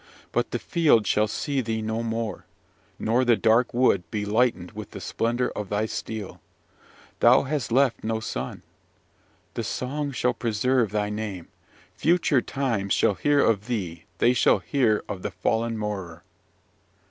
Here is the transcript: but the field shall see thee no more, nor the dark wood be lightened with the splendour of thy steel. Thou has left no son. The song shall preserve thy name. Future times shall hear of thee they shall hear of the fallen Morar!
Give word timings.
but 0.31 0.49
the 0.49 0.57
field 0.57 1.05
shall 1.05 1.27
see 1.27 1.61
thee 1.61 1.79
no 1.79 2.01
more, 2.01 2.43
nor 2.97 3.23
the 3.23 3.35
dark 3.35 3.71
wood 3.71 4.03
be 4.09 4.25
lightened 4.25 4.71
with 4.71 4.89
the 4.89 4.99
splendour 4.99 5.49
of 5.55 5.69
thy 5.69 5.85
steel. 5.85 6.41
Thou 7.19 7.43
has 7.43 7.71
left 7.71 8.03
no 8.03 8.19
son. 8.19 8.63
The 9.53 9.63
song 9.63 10.11
shall 10.11 10.33
preserve 10.33 10.89
thy 10.89 11.11
name. 11.11 11.49
Future 11.93 12.41
times 12.41 12.95
shall 12.95 13.13
hear 13.13 13.45
of 13.45 13.67
thee 13.67 14.05
they 14.17 14.33
shall 14.33 14.57
hear 14.57 15.03
of 15.07 15.21
the 15.21 15.29
fallen 15.29 15.77
Morar! 15.77 16.23